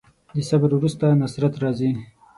[0.35, 1.91] د صبر وروسته نصرت راځي.